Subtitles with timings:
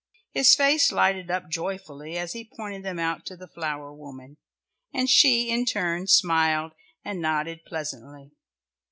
[0.31, 4.37] His face lighted up joyfully, as he pointed them out to the flower woman,
[4.91, 6.73] and she, in turn, smiled
[7.05, 8.31] and nodded pleasantly.